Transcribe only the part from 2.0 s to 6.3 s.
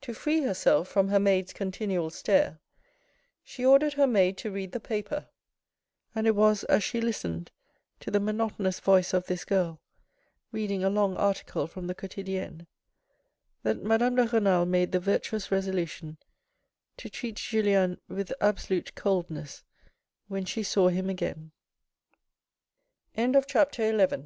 stare, she ordered her maid to read the paper, and